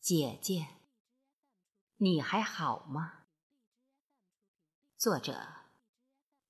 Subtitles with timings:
[0.00, 0.66] 姐姐，
[1.96, 3.24] 你还好吗？
[4.96, 5.36] 作者：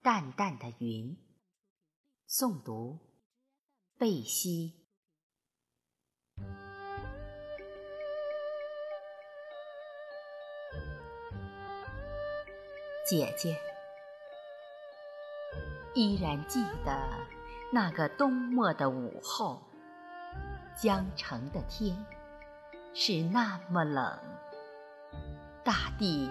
[0.00, 1.16] 淡淡的云。
[2.28, 2.98] 诵读：
[3.96, 4.86] 贝西。
[13.08, 13.58] 姐姐，
[15.94, 17.26] 依然记得
[17.72, 19.62] 那个冬末的午后，
[20.80, 22.06] 江城的天。
[23.00, 24.18] 是那么冷，
[25.62, 26.28] 大地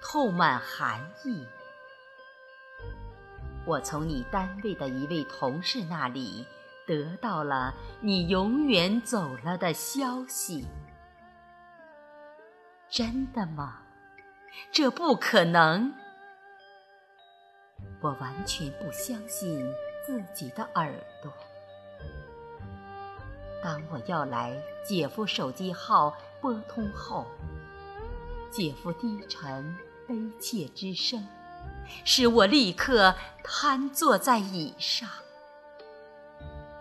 [0.00, 1.46] 透满寒意。
[3.66, 6.46] 我从你单位的一位同事那里
[6.86, 10.66] 得到了你永远走了的消息。
[12.88, 13.82] 真的吗？
[14.72, 15.92] 这不可能！
[18.00, 19.70] 我完全不相信
[20.06, 20.90] 自己的耳
[21.22, 21.30] 朵。
[23.64, 27.24] 当我要来姐夫手机号拨通后，
[28.50, 29.74] 姐夫低沉
[30.06, 31.26] 悲切之声，
[32.04, 35.08] 使我立刻瘫坐在椅上。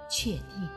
[0.09, 0.69] 确定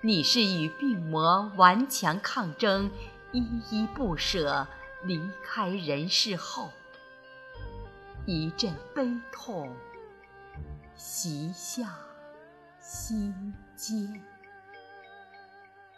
[0.00, 2.88] 你是与病魔顽强抗争、
[3.32, 4.68] 依依不舍
[5.02, 6.70] 离开人世后，
[8.24, 9.74] 一阵悲痛
[10.94, 11.90] 袭向
[12.78, 14.22] 心间。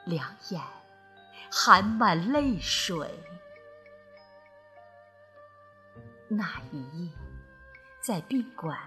[0.05, 0.61] 两眼
[1.51, 3.09] 含满泪水。
[6.29, 7.13] 那一夜，
[8.01, 8.79] 在宾馆，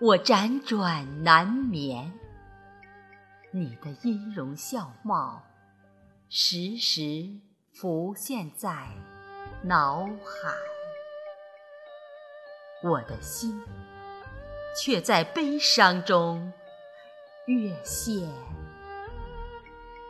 [0.00, 2.12] 我辗转难眠。
[3.50, 5.42] 你的音容笑貌，
[6.28, 7.30] 时时
[7.72, 8.88] 浮现在
[9.62, 10.52] 脑海。
[12.82, 13.60] 我的心，
[14.76, 16.52] 却在悲伤中
[17.46, 18.28] 越陷。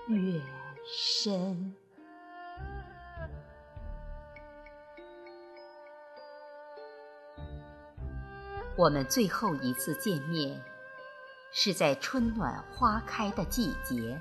[0.09, 0.41] 越
[0.87, 1.75] 深。
[8.74, 10.58] 我们最后一次见面，
[11.52, 14.18] 是在春暖花开的季节。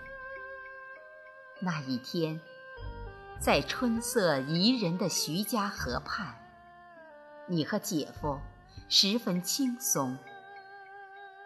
[1.59, 2.41] 那一天，
[3.39, 6.35] 在春色宜人的徐家河畔，
[7.45, 8.41] 你和姐夫
[8.89, 10.17] 十分轻松。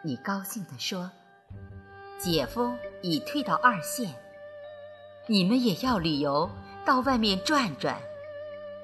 [0.02, 1.12] 你高兴地说
[2.18, 4.16] ：“姐夫已退到二线。”
[5.28, 6.50] 你们也要旅游，
[6.84, 8.02] 到外面转转，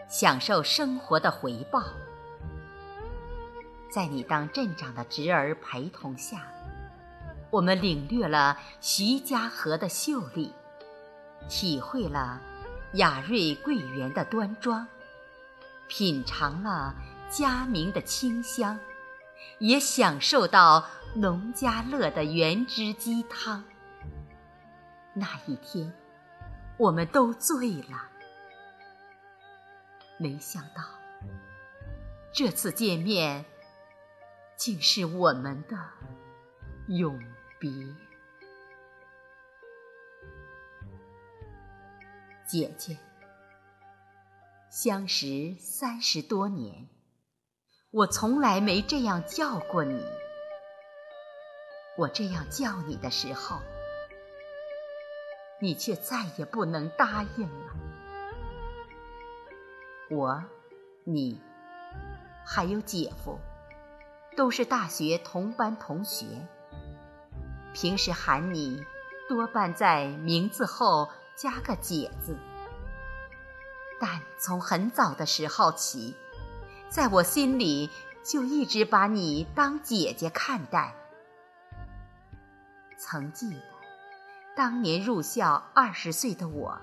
[0.07, 1.83] 享受生活的回报。
[3.89, 6.43] 在你当镇长的侄儿陪同下，
[7.49, 10.53] 我们领略了徐家河的秀丽，
[11.49, 12.39] 体会了
[12.93, 14.87] 雅瑞桂园的端庄，
[15.87, 16.93] 品尝了
[17.31, 18.79] 佳茗的清香，
[19.57, 23.63] 也享受到农家乐的原汁鸡汤。
[25.13, 25.91] 那一天。
[26.77, 28.09] 我们都醉了，
[30.19, 30.83] 没想到
[32.31, 33.43] 这次见面
[34.55, 35.75] 竟是我们的
[36.87, 37.19] 永
[37.59, 37.71] 别。
[42.45, 42.95] 姐姐，
[44.69, 46.87] 相识三十多年，
[47.89, 50.05] 我从来没这样叫过你。
[51.97, 53.59] 我这样叫你的时候。
[55.59, 57.73] 你却再也不能答应了。
[60.09, 60.43] 我、
[61.03, 61.41] 你，
[62.45, 63.39] 还有姐夫，
[64.35, 66.25] 都是大学同班同学。
[67.73, 68.85] 平时喊你，
[69.27, 72.37] 多半在名字后加个“姐”字。
[73.99, 76.15] 但从很早的时候起，
[76.87, 77.89] 在我心里
[78.23, 80.93] 就一直把你当姐姐看待。
[82.97, 83.76] 曾记得。
[84.57, 86.79] 当年入校二十岁的我，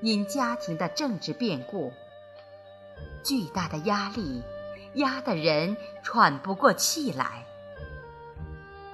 [0.00, 1.92] 因家庭的政治变故，
[3.22, 4.42] 巨大的压力
[4.94, 7.46] 压得人喘不过气来。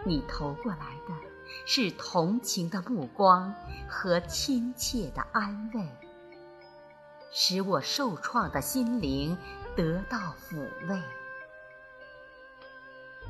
[0.05, 1.15] 你投过来的
[1.65, 3.55] 是同情的目光
[3.89, 5.89] 和亲切的安慰，
[7.33, 9.39] 使我受创的心灵
[9.75, 11.01] 得到抚慰。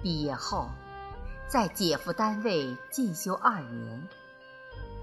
[0.02, 0.69] 毕业后，
[1.46, 4.08] 在姐夫单位进修二年。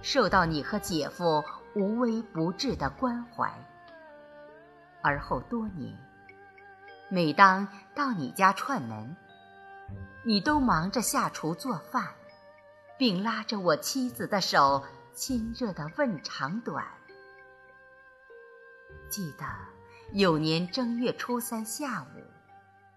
[0.01, 1.43] 受到你和姐夫
[1.75, 3.53] 无微不至的关怀，
[5.01, 5.97] 而后多年，
[7.09, 9.15] 每当到你家串门，
[10.23, 12.07] 你都忙着下厨做饭，
[12.97, 16.85] 并拉着我妻子的手，亲热的问长短。
[19.09, 19.45] 记得
[20.13, 22.23] 有年正月初三下午，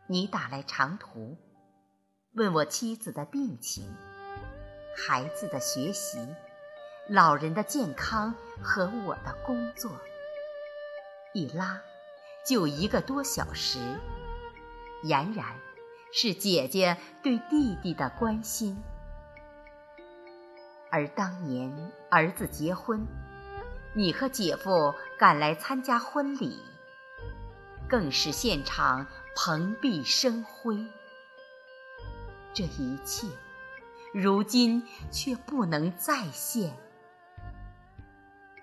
[0.07, 1.37] 你打来长途，
[2.35, 3.93] 问我妻子的病情，
[4.97, 6.19] 孩子的学习。
[7.09, 8.33] 老人的健康
[8.63, 9.91] 和我的工作，
[11.35, 11.83] 一拉
[12.47, 13.99] 就一个多小时，
[15.03, 15.45] 俨然
[16.13, 18.81] 是姐姐对弟弟的关心。
[20.91, 23.05] 而当年儿子结婚，
[23.95, 26.63] 你和姐夫赶来参加婚礼，
[27.89, 30.87] 更是现场蓬荜生辉。
[32.55, 33.27] 这一切，
[34.15, 36.77] 如今却不能再现，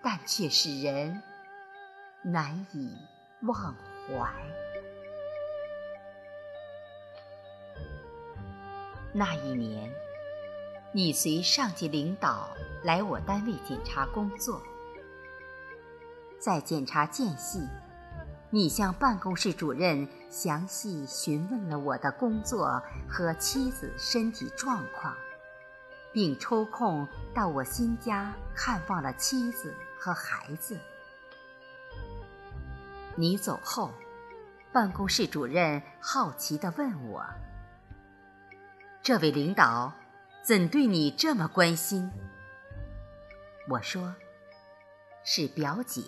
[0.02, 1.22] 但却使人
[2.22, 2.96] 难以
[3.42, 3.76] 忘
[4.08, 4.32] 怀。
[9.14, 9.92] 那一年。
[10.92, 12.50] 你随上级领导
[12.82, 14.60] 来我单位检查工作，
[16.40, 17.60] 在检查间隙，
[18.50, 25.16] 你向办公室主任详细询问了我的工作和妻子身体状况，
[26.12, 30.80] 并抽空到我新家看望了妻子和孩子。
[33.16, 33.94] 你走后，
[34.72, 37.26] 办公室主任好奇地问我
[39.04, 39.94] ：“这位领导？”
[40.42, 42.10] 怎对你这么关心？
[43.68, 44.16] 我说，
[45.24, 46.02] 是表姐，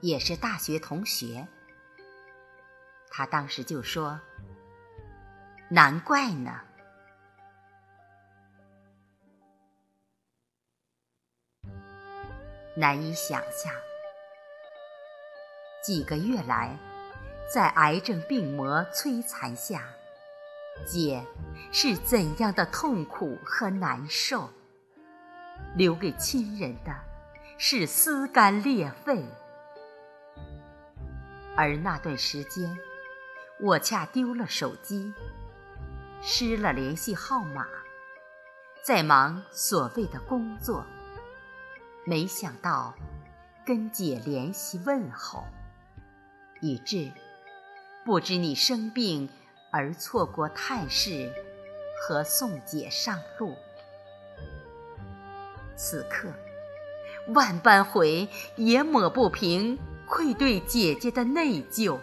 [0.00, 1.46] 也是大学同学。
[3.08, 4.20] 他当时就说
[5.70, 6.60] ：“难怪呢。”
[12.78, 13.72] 难以想象，
[15.82, 16.76] 几个月来，
[17.50, 19.88] 在癌症病魔摧残下。
[20.84, 21.24] 姐
[21.72, 24.50] 是怎样的痛苦和难受？
[25.74, 26.94] 留给亲人的，
[27.56, 29.24] 是撕肝裂肺。
[31.56, 32.76] 而那段时间，
[33.58, 35.14] 我恰丢了手机，
[36.20, 37.66] 失了联系号码，
[38.82, 40.84] 在忙所谓的工作。
[42.06, 42.94] 没想到
[43.66, 45.44] 跟姐联系问候，
[46.60, 47.12] 以致
[48.04, 49.28] 不知你生病。
[49.72, 51.30] 而错过探视
[52.00, 53.54] 和送姐上路，
[55.76, 56.32] 此刻
[57.34, 61.98] 万般悔也抹不平愧对姐姐的内疚，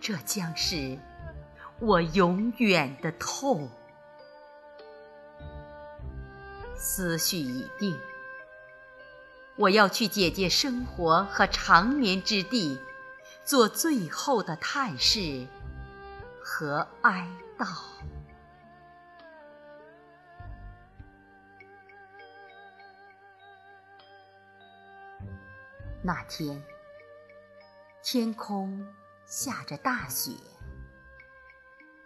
[0.00, 0.96] 这将是
[1.80, 3.68] 我永远的痛。
[6.76, 7.98] 思绪已定，
[9.58, 12.80] 我要去姐姐生活和长眠之地，
[13.44, 15.46] 做最后的探视。
[16.50, 17.28] 和哀
[17.58, 17.66] 悼。
[26.02, 26.62] 那天，
[28.02, 28.86] 天空
[29.26, 30.32] 下着大雪，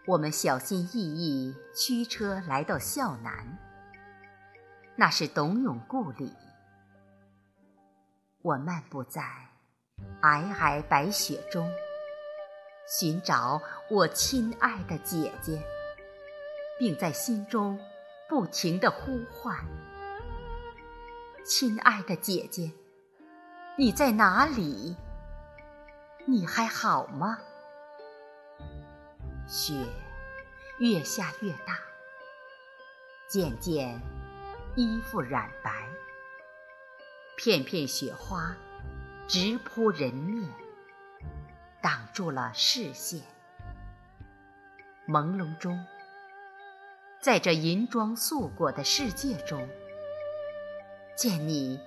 [0.07, 3.59] 我们小心翼翼驱车来到孝南，
[4.97, 6.35] 那是董永故里。
[8.43, 9.23] 我漫步在
[10.21, 11.73] 皑皑白雪中。
[12.99, 15.63] 寻找我亲爱的姐姐，
[16.79, 17.79] 并在心中
[18.29, 19.57] 不停地呼唤
[21.47, 22.73] ：“亲爱的姐姐，
[23.79, 24.97] 你在哪里？
[26.27, 27.39] 你还好吗？”
[29.47, 29.75] 雪
[30.81, 31.79] 越下越大，
[33.29, 33.99] 渐渐
[34.75, 35.89] 衣服染白，
[37.45, 38.57] 片片雪花
[39.27, 40.49] 直扑人面。
[41.81, 43.21] 挡住了视线，
[45.09, 45.85] 朦胧中，
[47.21, 49.69] 在这银装素裹的世界中，
[51.17, 51.81] 见你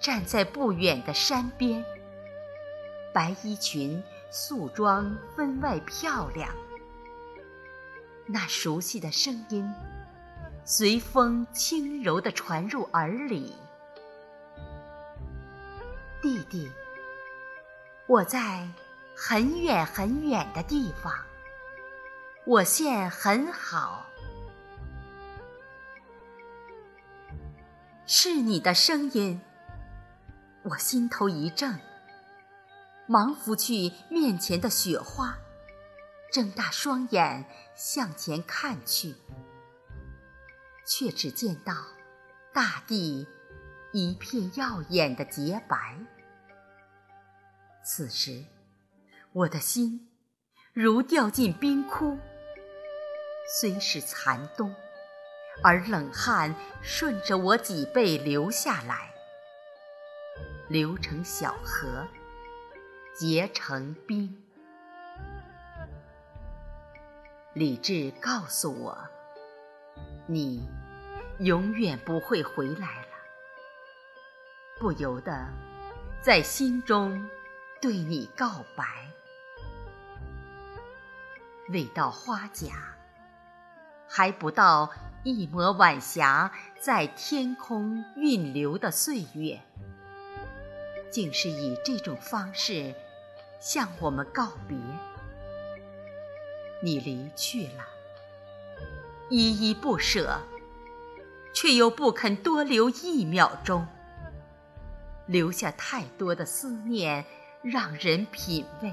[0.00, 1.84] 站在不远的山边，
[3.14, 6.52] 白衣裙素装分外漂亮。
[8.26, 9.72] 那熟悉的声音，
[10.64, 13.54] 随风轻柔地传入耳里，
[16.22, 16.70] 弟弟，
[18.06, 18.68] 我在。
[19.20, 21.12] 很远很远的地方，
[22.44, 24.06] 我现很好。
[28.06, 29.40] 是你的声音，
[30.62, 31.80] 我心头一怔，
[33.08, 35.36] 忙拂去面前的雪花，
[36.32, 37.44] 睁大双眼
[37.74, 39.16] 向前看去，
[40.86, 41.74] 却只见到
[42.52, 43.26] 大地
[43.92, 45.96] 一片耀眼的洁白。
[47.84, 48.44] 此时。
[49.34, 50.08] 我的心
[50.72, 52.16] 如掉进冰窟，
[53.60, 54.74] 虽是残冬，
[55.62, 59.12] 而冷汗顺着我脊背流下来，
[60.68, 62.08] 流成小河，
[63.14, 64.42] 结成冰。
[67.52, 68.98] 理智告诉我，
[70.26, 70.66] 你
[71.40, 73.07] 永远不会回来了。
[74.78, 75.48] 不由得
[76.22, 77.28] 在心中
[77.80, 78.84] 对你告白。
[81.70, 82.96] 未到花甲，
[84.08, 84.90] 还不到
[85.22, 89.60] 一抹晚霞在天空晕流的岁月，
[91.10, 92.94] 竟是以这种方式
[93.60, 94.78] 向我们告别。
[96.80, 97.84] 你离去了，
[99.28, 100.40] 依依不舍，
[101.52, 103.86] 却又不肯多留一秒钟，
[105.28, 107.24] 留下太多的思念，
[107.62, 108.92] 让人品味。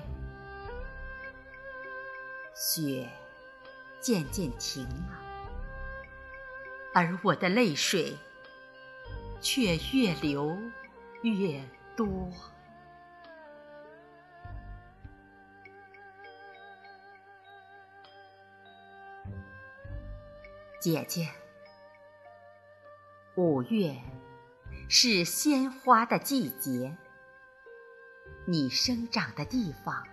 [2.54, 3.10] 雪
[4.00, 5.20] 渐渐停了，
[6.94, 8.16] 而我的泪水
[9.42, 10.56] 却越流
[11.22, 11.62] 越
[11.96, 12.30] 多。
[20.80, 21.28] 姐姐，
[23.36, 23.96] 五月
[24.88, 26.96] 是鲜花的季节，
[28.46, 30.04] 你生长的地方。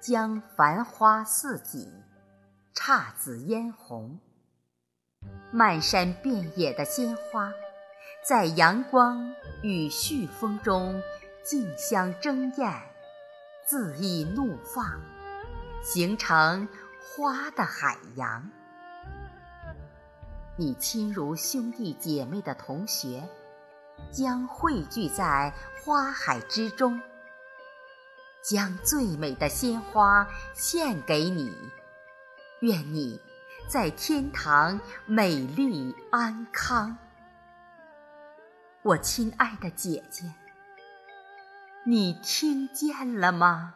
[0.00, 1.88] 将繁花似锦，
[2.74, 4.18] 姹紫嫣红。
[5.52, 7.52] 漫山遍野的鲜花，
[8.26, 11.00] 在阳光与煦风中
[11.44, 12.82] 竞相争艳，
[13.68, 15.00] 恣意怒放，
[15.84, 16.68] 形成
[17.00, 18.50] 花的海洋。
[20.56, 23.22] 你亲如兄弟姐妹的同学，
[24.10, 27.00] 将汇聚在花海之中。
[28.42, 31.56] 将最美的鲜花献给你，
[32.60, 33.20] 愿你
[33.68, 36.98] 在天堂美丽安康。
[38.82, 40.24] 我亲爱的姐姐，
[41.86, 43.74] 你听见了吗？